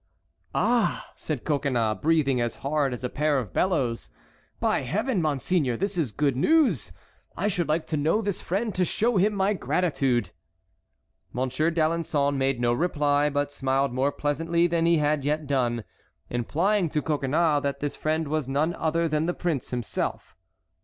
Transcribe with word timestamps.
"Ah!" 0.55 1.11
said 1.15 1.43
Coconnas, 1.45 1.99
breathing 2.01 2.41
as 2.41 2.55
hard 2.65 2.91
as 2.91 3.03
a 3.03 3.07
pair 3.09 3.37
of 3.37 3.53
bellows. 3.53 4.09
"By 4.59 4.81
Heaven, 4.81 5.21
monseigneur, 5.21 5.77
this 5.77 5.95
is 5.95 6.11
good 6.11 6.35
news, 6.35 6.87
and 7.37 7.45
I 7.45 7.47
should 7.47 7.69
like 7.69 7.85
to 7.85 7.97
know 7.97 8.19
this 8.19 8.41
friend 8.41 8.73
to 8.73 8.83
show 8.83 9.17
him 9.17 9.35
my 9.35 9.53
gratitude." 9.53 10.31
Monsieur 11.33 11.69
d'Alençon 11.69 12.35
made 12.35 12.59
no 12.59 12.73
reply, 12.73 13.29
but 13.29 13.51
smiled 13.51 13.93
more 13.93 14.11
pleasantly 14.11 14.65
than 14.65 14.87
he 14.87 14.97
had 14.97 15.23
yet 15.23 15.45
done, 15.45 15.83
implying 16.31 16.89
to 16.89 17.03
Coconnas 17.03 17.61
that 17.61 17.79
this 17.79 17.95
friend 17.95 18.27
was 18.27 18.47
none 18.47 18.73
other 18.73 19.07
than 19.07 19.27
the 19.27 19.35
prince 19.35 19.69
himself. 19.69 20.35